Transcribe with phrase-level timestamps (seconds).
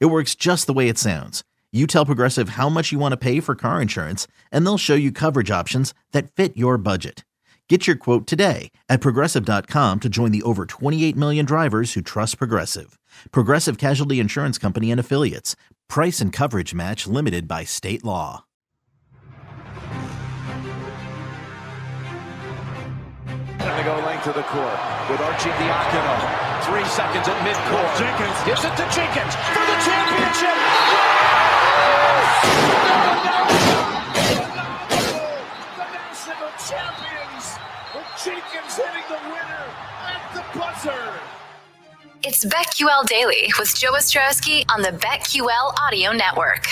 [0.00, 1.42] It works just the way it sounds.
[1.72, 4.94] You tell Progressive how much you want to pay for car insurance, and they'll show
[4.94, 7.24] you coverage options that fit your budget.
[7.68, 12.36] Get your quote today at progressive.com to join the over 28 million drivers who trust
[12.36, 12.98] Progressive.
[13.30, 15.56] Progressive Casualty Insurance Company and Affiliates.
[15.88, 18.44] Price and coverage match limited by state law.
[23.26, 24.78] And they go length of the court
[25.08, 26.51] with Archie Diacono.
[26.66, 27.98] Three seconds at midcourt.
[27.98, 28.38] Jenkins.
[28.46, 30.56] gives it to Jenkins for the championship.
[35.76, 37.58] The national champions.
[37.92, 39.66] With Jenkins hitting the winner
[40.06, 41.20] at the buzzer.
[42.22, 46.68] It's BetQL Daily with Joe Ostrowski on the BetQL Audio Network.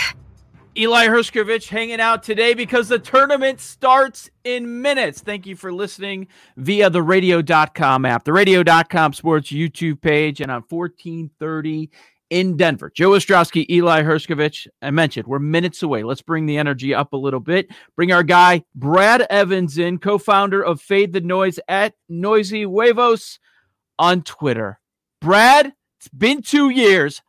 [0.76, 5.20] Eli Hershkovich hanging out today because the tournament starts in minutes.
[5.20, 10.62] Thank you for listening via the radio.com app, the radio.com sports YouTube page, and on
[10.68, 11.90] 1430
[12.30, 12.92] in Denver.
[12.94, 14.68] Joe Ostrowski, Eli Hershkovich.
[14.80, 16.04] I mentioned we're minutes away.
[16.04, 17.68] Let's bring the energy up a little bit.
[17.96, 23.40] Bring our guy, Brad Evans, in, co founder of Fade the Noise at Noisy Huevos
[23.98, 24.78] on Twitter.
[25.20, 27.22] Brad, it's been two years,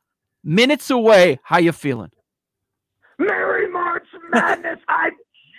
[0.43, 1.39] minutes away.
[1.43, 2.11] How you feeling?
[4.31, 4.79] Madness.
[4.87, 5.11] I'm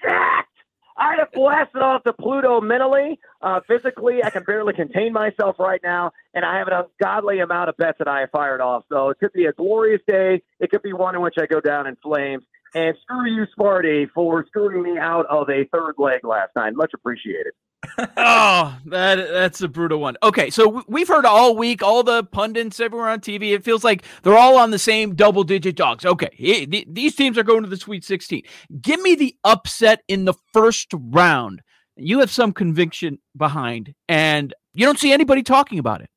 [0.02, 0.48] jacked.
[0.96, 3.18] I have blasted off to Pluto mentally.
[3.40, 7.70] Uh, physically, I can barely contain myself right now, and I have an ungodly amount
[7.70, 8.84] of bets that I have fired off.
[8.90, 10.42] So it could be a glorious day.
[10.60, 12.44] It could be one in which I go down in flames.
[12.74, 16.74] And screw you, Sparty, for screwing me out of a third leg last night.
[16.74, 17.52] Much appreciated.
[17.98, 20.16] Oh, that that's a brutal one.
[20.22, 23.54] Okay, so we've heard all week, all the pundits everywhere on TV.
[23.54, 26.04] It feels like they're all on the same double-digit dogs.
[26.04, 28.42] Okay, these teams are going to the Sweet 16.
[28.80, 31.62] Give me the upset in the first round.
[31.96, 36.08] You have some conviction behind, and you don't see anybody talking about it.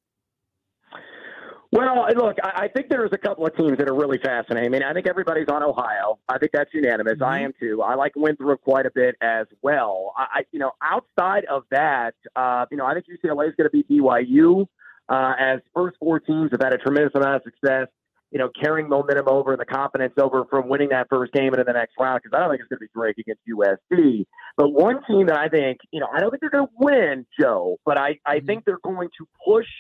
[1.76, 4.68] Well, look, I think there's a couple of teams that are really fascinating.
[4.68, 6.20] I mean, I think everybody's on Ohio.
[6.30, 7.16] I think that's unanimous.
[7.16, 7.24] Mm-hmm.
[7.26, 7.82] I am too.
[7.82, 10.14] I like Winthrop quite a bit as well.
[10.16, 13.72] I, you know, outside of that, uh, you know, I think UCLA is going to
[13.72, 14.68] be BYU.
[15.10, 17.88] Uh, as first four teams have had a tremendous amount of success,
[18.32, 21.66] you know, carrying momentum over and the confidence over from winning that first game into
[21.66, 22.22] the next round.
[22.24, 24.26] Because I don't think it's going to be great against USC.
[24.56, 27.26] But one team that I think, you know, I don't think they're going to win,
[27.38, 28.46] Joe, but I, I mm-hmm.
[28.46, 29.68] think they're going to push–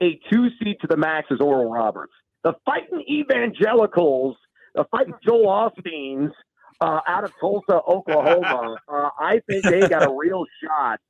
[0.00, 2.12] a two seat to the max is Oral Roberts.
[2.44, 4.36] The fighting evangelicals,
[4.74, 6.32] the fighting Joel Osteen's
[6.80, 11.00] uh, out of Tulsa, Oklahoma, uh, I think they got a real shot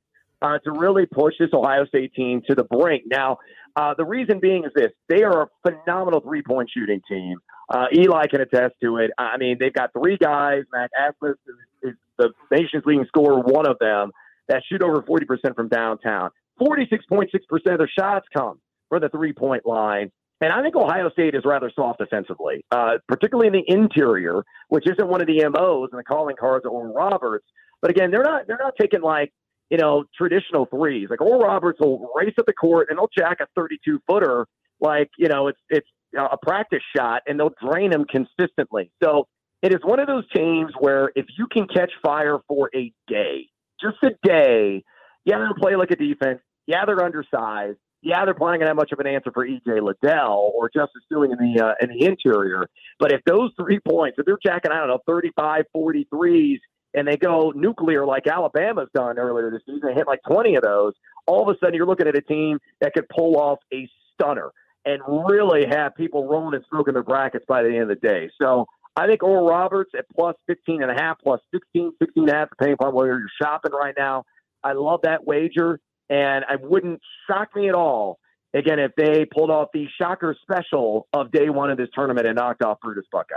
[0.41, 3.05] uh, to really push this Ohio State team to the brink.
[3.07, 3.39] Now,
[3.77, 7.39] uh, the reason being is this they are a phenomenal three point shooting team.
[7.69, 9.11] Uh, Eli can attest to it.
[9.19, 10.63] I mean, they've got three guys.
[10.73, 14.11] Max Abmas is, is the nation's leading scorer, one of them,
[14.49, 16.31] that shoot over 40% from downtown.
[16.59, 17.29] 46.6%
[17.67, 20.11] of their shots come for the three point line.
[20.41, 24.87] And I think Ohio State is rather soft defensively, uh, particularly in the interior, which
[24.87, 27.47] isn't one of the MOs and the calling cards of Oral Roberts.
[27.83, 29.33] But again, they're not they're not taking like
[29.71, 31.09] you know traditional threes.
[31.11, 34.47] Like Oral Roberts will race at the court and they'll jack a 32 footer
[34.81, 38.91] like you know it's it's a practice shot and they'll drain them consistently.
[39.03, 39.27] So
[39.63, 43.49] it is one of those teams where if you can catch fire for a day,
[43.81, 44.85] just a day,
[45.25, 46.41] yeah, they'll play like a defense.
[46.67, 50.71] Yeah, they're undersized yeah, they're playing that much of an answer for EJ Liddell or
[50.73, 52.69] Justice Sueing in the uh, in the interior.
[52.99, 56.59] But if those three points, if they're jacking, I don't know, 35, 43s,
[56.95, 60.95] and they go nuclear like Alabama's done earlier this season, hit like 20 of those,
[61.27, 64.51] all of a sudden you're looking at a team that could pull off a stunner
[64.85, 68.31] and really have people rolling and smoking their brackets by the end of the day.
[68.41, 68.67] So
[68.97, 72.35] I think Oral Roberts at plus 15 and a half, plus 16, 16 and a
[72.35, 74.25] half, depending upon where you're shopping right now.
[74.65, 75.79] I love that wager.
[76.11, 78.19] And I wouldn't shock me at all,
[78.55, 82.37] again, if they pulled off the shocker special of day one of this tournament and
[82.37, 83.37] knocked off Brutus Buckeye.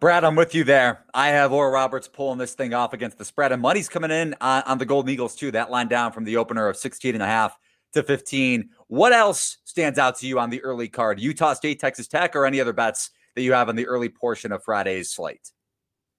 [0.00, 1.04] Brad, I'm with you there.
[1.14, 4.34] I have Oral Roberts pulling this thing off against the spread, and money's coming in
[4.40, 5.50] on, on the Golden Eagles too.
[5.50, 7.56] That line down from the opener of 16 and a half
[7.94, 8.68] to 15.
[8.88, 11.20] What else stands out to you on the early card?
[11.20, 14.52] Utah State, Texas Tech, or any other bets that you have on the early portion
[14.52, 15.52] of Friday's slate?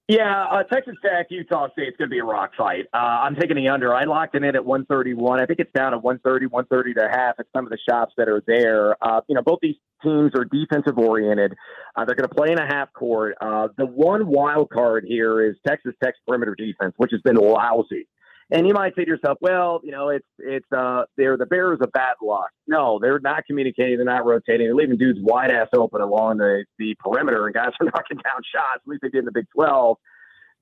[0.08, 2.86] Yeah, uh, Texas Tech, Utah State, it's going to be a rock fight.
[2.94, 3.92] Uh, I'm taking the under.
[3.92, 5.40] I locked it in at 131.
[5.40, 8.14] I think it's down to 130, 130 to a half at some of the shops
[8.18, 9.04] that are there.
[9.04, 11.56] Uh, you know, both these teams are defensive oriented.
[11.96, 13.36] Uh, they're going to play in a half court.
[13.42, 18.08] Uh, the one wild card here is Texas Tech's perimeter defense, which has been lousy.
[18.52, 21.80] And you might say to yourself, well, you know, it's it's uh they're the Bears
[21.82, 22.50] of bad luck.
[22.68, 26.64] No, they're not communicating, they're not rotating, they're leaving dudes wide ass open along the,
[26.78, 28.82] the perimeter and guys are knocking down shots.
[28.86, 29.98] At least they did in the Big Twelve.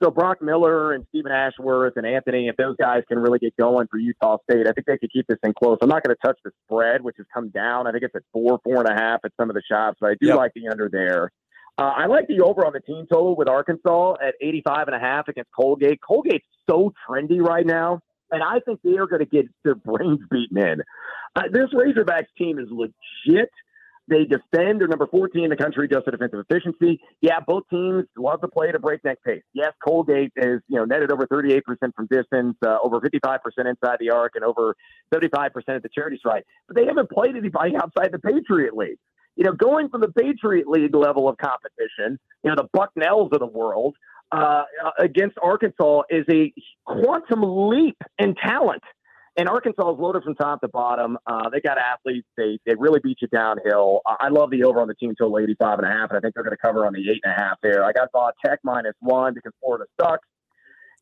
[0.02, 3.88] So Brock Miller and Stephen Ashworth and Anthony, if those guys can really get going
[3.88, 5.78] for Utah State, I think they could keep this thing close.
[5.82, 7.88] I'm not going to touch the spread, which has come down.
[7.88, 10.10] I think it's at four, four and a half at some of the shops, but
[10.10, 10.38] I do yep.
[10.38, 11.32] like the under there.
[11.78, 15.00] Uh, I like the over on the team total with Arkansas at 85 and a
[15.00, 16.00] half against Colgate.
[16.08, 20.20] Colgate's so trendy right now, and I think they are going to get their brains
[20.30, 20.82] beaten in.
[21.36, 23.50] Uh, this Razorbacks team is legit.
[24.08, 24.82] They defend.
[24.82, 27.00] They're number 14 in the country just at defensive efficiency.
[27.22, 29.42] Yeah, both teams love to play at a breakneck pace.
[29.54, 31.62] Yes, Colgate is you know netted over 38%
[31.96, 34.76] from distance, uh, over 55% inside the arc, and over
[35.12, 36.46] 75% at the charity stripe.
[36.68, 39.00] But they haven't played anybody outside the Patriot League
[39.36, 43.40] you know, going from the Patriot League level of competition, you know, the Bucknells of
[43.40, 43.96] the world,
[44.32, 44.64] uh,
[45.00, 46.52] against Arkansas is a
[46.86, 48.82] quantum leap in talent.
[49.36, 51.18] And Arkansas is loaded from top to bottom.
[51.26, 52.28] Uh, they got athletes.
[52.38, 54.02] They they really beat you downhill.
[54.06, 56.36] I love the over on the team total 85 and a half, and I think
[56.36, 57.84] they're going to cover on the eight and a half there.
[57.84, 58.10] I got
[58.46, 60.28] Tech minus one because Florida sucks.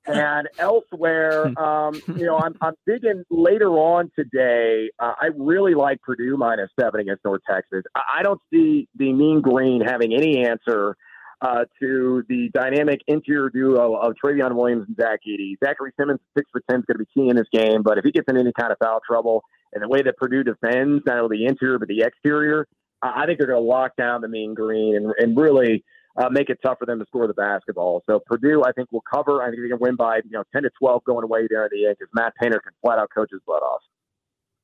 [0.05, 4.89] And elsewhere, um, you know, I'm, I'm digging later on today.
[4.99, 7.83] Uh, I really like Purdue minus seven against North Texas.
[7.95, 10.95] I, I don't see the Mean Green having any answer
[11.41, 15.55] uh, to the dynamic interior duo of Trevion Williams and Zach Edey.
[15.63, 17.81] Zachary Simmons, six for ten, is going to be key in this game.
[17.83, 19.43] But if he gets in any kind of foul trouble,
[19.73, 22.67] and the way that Purdue defends, not only the interior but the exterior,
[23.01, 25.83] I think they're going to lock down the Mean Green and, and really
[26.17, 28.03] uh, make it tough for them to score the basketball.
[28.05, 29.41] So Purdue, I think, will cover.
[29.41, 31.69] I think they can win by you know ten to twelve going away there in
[31.71, 33.81] the end because Matt Painter can flat out coach his butt off.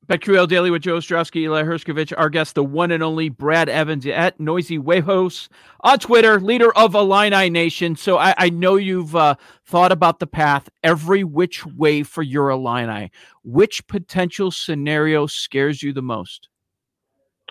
[0.08, 4.06] BetQL Daily with Joe Ostrowski, Eli Hershkovich, our guest, the one and only Brad Evans
[4.06, 5.50] at Noisy Huevos
[5.82, 7.94] on Twitter, leader of Illini Nation.
[7.94, 9.34] So I, I know you've uh,
[9.66, 13.10] thought about the path every which way for your Illini.
[13.44, 16.48] Which potential scenario scares you the most?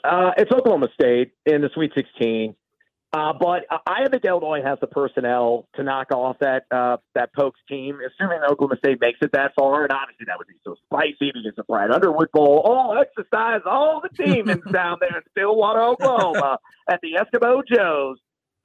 [0.03, 2.55] Uh, it's Oklahoma State in the Sweet 16.
[3.13, 7.59] Uh, but I think Illinois has the personnel to knock off that uh, that Pokes
[7.69, 9.83] team, assuming Oklahoma State makes it that far.
[9.83, 12.61] And obviously, that would be so spicy because the Brad Underwood Bowl.
[12.65, 16.59] All exercise, all the demons down there in Stillwater, Oklahoma,
[16.89, 18.17] at the Eskimo Joe's.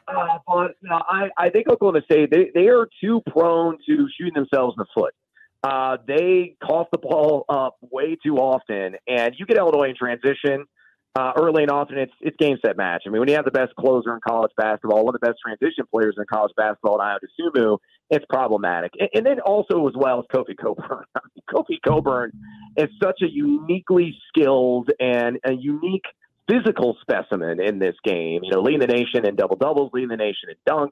[0.09, 4.09] Uh, but you know, I, I think Oklahoma State they, they are too prone to
[4.19, 5.15] shooting themselves in the foot.
[5.63, 10.67] Uh, they cough the ball up way too often, and you get Illinois in transition
[11.15, 13.03] uh, early and often, it's it's game set match.
[13.07, 15.39] I mean, when you have the best closer in college basketball, one of the best
[15.45, 17.79] transition players in college basketball, Ayo Dosunmu,
[18.09, 18.93] it's problematic.
[18.99, 21.05] And, and, then also as well as Kofi Cockburn.
[21.51, 22.33] Kofi Cockburn
[22.79, 26.05] is such a uniquely skilled and a unique
[26.49, 28.41] physical specimen in this game.
[28.43, 30.91] You know, leading the nation in double doubles, leading the nation in dunks.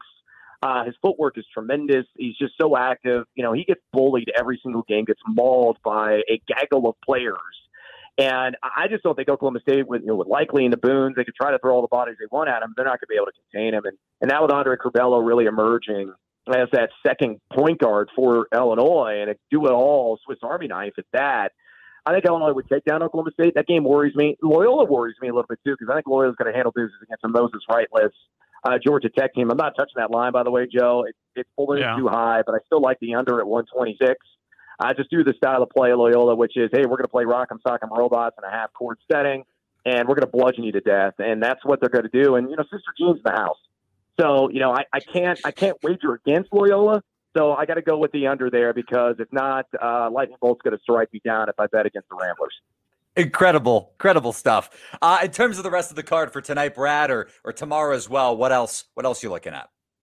[0.63, 2.05] Uh, his footwork is tremendous.
[2.15, 3.25] He's just so active.
[3.35, 7.39] You know, he gets bullied every single game, gets mauled by a gaggle of players
[8.21, 11.17] and I just don't think Oklahoma State, would, you know, with Likekele and the Boones,
[11.17, 12.75] they could try to throw all the bodies they want at him.
[12.77, 13.83] They're not going to be able to contain him.
[13.87, 16.13] And, and now with Andre Curbelo really emerging
[16.49, 20.95] as that second point guard for Illinois and a do it all Swiss Army knife
[20.99, 21.53] at that,
[22.05, 23.55] I think Illinois would take down Oklahoma State.
[23.55, 24.37] That game worries me.
[24.43, 27.01] Loyola worries me a little bit too because I think Loyola's going to handle business
[27.03, 28.13] against the Moses Wrightless
[28.65, 29.51] uh, Georgia Tech team.
[29.51, 31.05] I'm not touching that line, by the way, Joe.
[31.09, 31.97] It, it's pulling yeah.
[31.97, 34.19] too high, but I still like the under at 126.
[34.81, 37.25] I just do the style of play Loyola, which is, hey, we're going to play
[37.25, 39.45] Rock'em Sock'em Robots in a half court setting,
[39.85, 42.37] and we're going to bludgeon you to death, and that's what they're going to do.
[42.37, 43.59] And you know, Sister Jean's in the house,
[44.19, 47.03] so you know, I, I can't I can't wager against Loyola.
[47.37, 50.63] So I got to go with the under there because if not, uh, Lightning Bolt's
[50.63, 52.55] going to strike me down if I bet against the Ramblers.
[53.17, 54.71] Incredible, incredible stuff.
[55.01, 57.95] Uh, in terms of the rest of the card for tonight, Brad, or or tomorrow
[57.95, 58.85] as well, what else?
[58.95, 59.69] What else you looking at?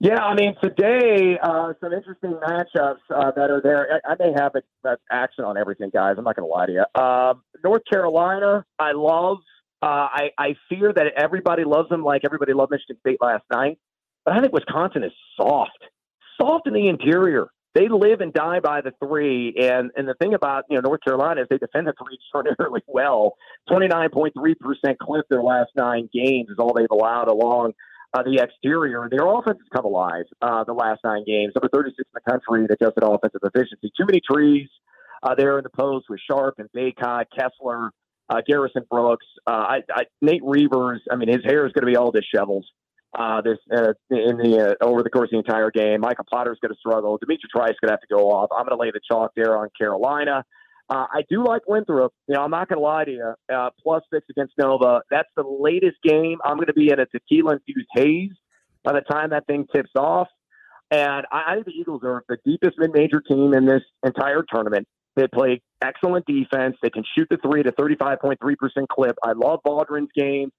[0.00, 4.00] Yeah, I mean, today, uh, some interesting matchups uh, that are there.
[4.04, 6.16] I, I may have a, action on everything, guys.
[6.18, 6.84] I'm not going to lie to you.
[6.94, 9.38] Uh, North Carolina, I love.
[9.82, 13.78] Uh, I, I fear that everybody loves them like everybody loved Michigan State last night.
[14.24, 15.78] But I think Wisconsin is soft,
[16.40, 17.48] soft in the interior.
[17.74, 21.00] They live and die by the three, and and the thing about you know North
[21.04, 23.34] Carolina is they defend the three extraordinarily well.
[23.68, 27.72] Twenty nine point three percent clip their last nine games is all they've allowed along
[28.14, 29.08] uh, the exterior.
[29.10, 31.52] Their offense has come alive uh, the last nine games.
[31.54, 33.92] Number 36 in the country in adjusted offensive efficiency.
[33.98, 34.68] Too many trees
[35.22, 37.90] uh, there in the post with Sharpe and Bacot, Kessler,
[38.30, 39.26] uh, Garrison Brooks.
[39.46, 42.64] Uh, I, I, Nate Reuvers, I mean, his hair is going to be all disheveled.
[43.16, 46.74] Uh, this uh, in the over the course of the entire game, Micah Potter's going
[46.74, 47.16] to struggle.
[47.18, 48.50] D'Mitrik Trice going to have to go off.
[48.50, 50.44] I'm going to lay the chalk there on Carolina.
[50.88, 52.12] Uh, I do like Winthrop.
[52.28, 53.34] You know, I'm not going to lie to you.
[53.52, 55.02] Uh, plus six against Nova.
[55.10, 56.38] That's the latest game.
[56.44, 58.32] I'm going to be in a tequila infused haze
[58.82, 60.28] by the time that thing tips off.
[60.90, 64.44] And I, I think the Eagles are the deepest mid major team in this entire
[64.48, 64.86] tournament.
[65.16, 66.76] They play excellent defense.
[66.82, 68.36] They can shoot the three at a 35.3%
[68.88, 69.16] clip.
[69.22, 70.50] I love Vaudrin's game.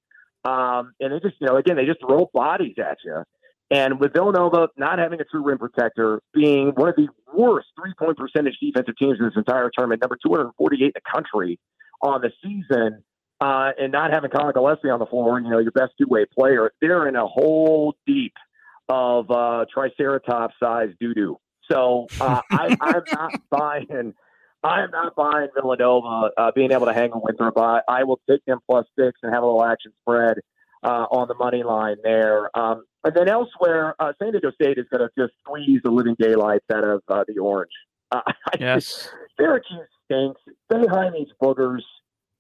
[0.46, 3.24] Um, and they just, you know, again, they just throw bodies at you.
[3.72, 7.94] And with Villanova not having a true rim protector, being one of the worst three
[7.98, 11.60] point percentage defensive teams in this entire tournament, number 248 in the country
[12.02, 13.04] on the season,
[13.42, 16.26] uh, and not having Collin Gillespie on the floor, you know, your best two way
[16.26, 18.34] player, they're in a hole deep
[18.88, 21.38] of uh, Triceratops size doo doo.
[21.72, 24.14] So uh, I, I'm not buying.
[24.64, 27.58] I am not buying Villanova uh, being able to hang a Winthrop.
[27.58, 30.38] I, I will take them plus six and have a little action spread
[30.86, 32.56] uh, on the money line there.
[32.58, 36.16] Um, and then elsewhere, uh, San Diego State is going to just squeeze the living
[36.20, 37.72] daylights out of uh, the Orange.
[38.12, 38.22] Uh,
[38.60, 40.42] yes, Syracuse stinks.
[40.70, 41.82] Behind these boogers.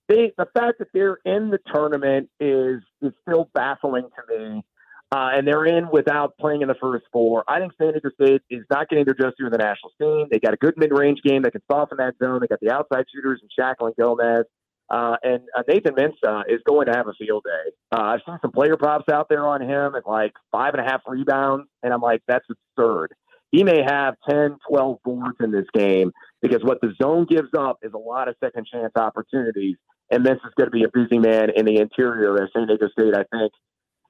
[0.08, 4.64] They, the fact that they're in the tournament is is still baffling to me.
[5.12, 7.44] Uh, and they're in without playing in the first four.
[7.48, 10.28] I think San Diego State is not getting their just due in the national scene.
[10.32, 12.40] They got a good mid-range game that can soften that zone.
[12.42, 14.46] They got the outside shooters and Schakel and Gomez.
[14.90, 17.72] Uh, and uh, Nathan Mensah is going to have a field day.
[17.92, 20.90] Uh, I've seen some player props out there on him at like five and a
[20.90, 22.46] half rebounds, and I'm like, that's
[22.78, 23.14] absurd.
[23.52, 26.12] He may have 10, 12 boards in this game
[26.42, 29.78] because what the zone gives up is a lot of second chance opportunities.
[30.12, 33.16] And Mensah's going to be a busy man in the interior of San Diego State,
[33.16, 33.52] I think.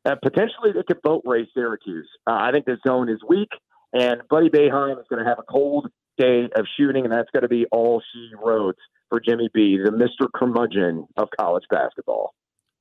[0.03, 2.09] Uh, potentially, they could boat race Syracuse.
[2.27, 3.49] Uh, I think the zone is weak,
[3.93, 7.43] and Buddy Boeheim is going to have a cold day of shooting, and that's going
[7.43, 8.77] to be all she wrote
[9.09, 10.27] for Jimmy B, the Mr.
[10.33, 12.33] Curmudgeon of college basketball.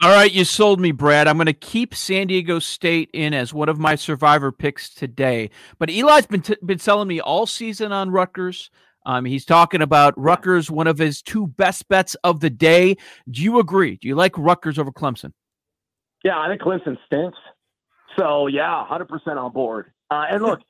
[0.02, 1.28] All right, you sold me, Brad.
[1.28, 5.50] I'm going to keep San Diego State in as one of my survivor picks today.
[5.78, 8.70] But Eli's been t- been selling me all season on Rutgers.
[9.06, 12.96] Um, he's talking about Rutgers, one of his two best bets of the day.
[13.30, 13.96] Do you agree?
[13.96, 15.32] Do you like Rutgers over Clemson?
[16.24, 17.38] Yeah, I think Clemson stinks.
[18.18, 19.92] So yeah, 100% on board.
[20.10, 20.60] Uh, and look,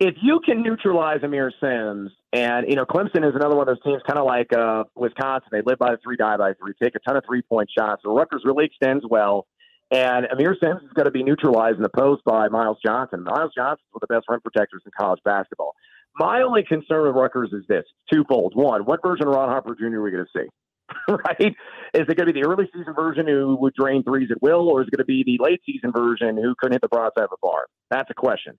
[0.00, 3.82] if you can neutralize Aamir Simms, and you know Clemson is another one of those
[3.82, 5.48] teams, kind of like uh, Wisconsin.
[5.50, 8.02] They live by the three, die by three, take a ton of three point shots.
[8.04, 9.46] So Rutgers really extends well,
[9.90, 13.24] and Aamir Simms is going to be neutralized in the post by Myles Johnson.
[13.24, 15.74] Myles Johnson is one of the best rim protectors in college basketball.
[16.18, 18.52] My only concern with Rutgers is this: twofold.
[18.54, 19.96] One, what version of Ron Harper Jr.
[19.96, 20.48] are we going to see?
[21.08, 21.54] right?
[21.94, 24.68] Is it going to be the early season version who would drain threes at will,
[24.68, 27.24] or is it going to be the late season version who couldn't hit the broadside
[27.24, 27.66] of a bar?
[27.90, 28.58] That's a question.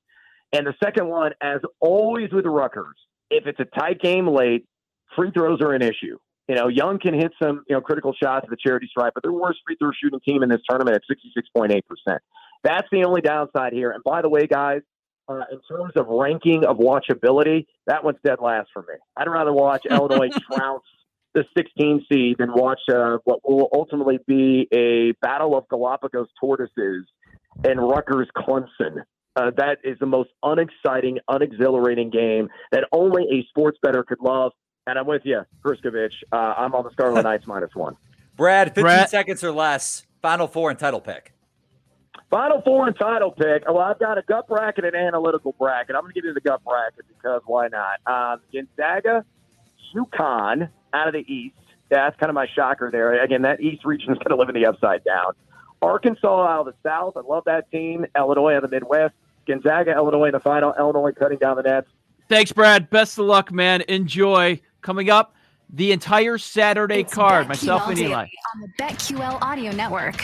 [0.53, 2.95] And the second one, as always with Rutgers,
[3.29, 4.65] if it's a tight game late,
[5.15, 6.17] free throws are an issue.
[6.48, 9.24] You know, Young can hit some, you know, critical shots at the charity stripe, but
[9.24, 11.03] they're the worst free throw shooting team in this tournament at
[11.57, 12.17] 66.8%.
[12.63, 13.91] That's the only downside here.
[13.91, 14.81] And by the way, guys,
[15.27, 18.95] uh, in terms of ranking of watchability, that one's dead last for me.
[19.15, 20.83] I'd rather watch Illinois trounce
[21.36, 27.05] the 16 seed than watch uh, what will ultimately be a battle of Galapagos tortoises
[27.63, 29.03] and Rutgers Clemson.
[29.39, 34.51] Uh, that is the most unexciting, unexhilarating game that only a sports better could love.
[34.86, 36.12] And I'm with you, Hershkovich.
[36.31, 37.96] Uh, I'm on the Scarlet Knights minus one.
[38.36, 39.10] Brad, 15 Brad.
[39.10, 40.03] seconds or less.
[40.22, 41.34] Final four and title pick.
[42.29, 43.63] Final four and title pick.
[43.67, 45.96] Well, I've got a gut bracket and analytical bracket.
[45.96, 48.00] I'm going to give you the gut bracket because why not?
[48.05, 49.24] Um, Gonzaga,
[49.96, 51.55] UConn out of the East.
[51.91, 53.24] Yeah, that's kind of my shocker there.
[53.24, 55.34] Again, that East region is going to live in the upside down.
[55.81, 57.15] Arkansas out of the South.
[57.15, 58.05] I love that team.
[58.15, 59.13] Illinois out of the Midwest.
[59.50, 60.74] Gonzaga, Illinois in the final.
[60.77, 61.88] Illinois cutting down the nets.
[62.29, 62.89] Thanks, Brad.
[62.89, 63.82] Best of luck, man.
[63.88, 64.62] Enjoy.
[64.82, 65.36] Coming up,
[65.72, 67.48] the entire Saturday it's card.
[67.48, 68.27] Myself and Eli.
[68.56, 70.24] On the BetQL Audio Network.